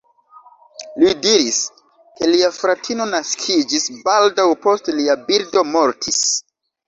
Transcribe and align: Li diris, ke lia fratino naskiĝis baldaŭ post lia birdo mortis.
Li 1.01 1.09
diris, 1.25 1.57
ke 2.21 2.29
lia 2.31 2.49
fratino 2.55 3.07
naskiĝis 3.11 3.85
baldaŭ 4.07 4.47
post 4.65 4.91
lia 5.01 5.19
birdo 5.31 5.67
mortis. 5.77 6.25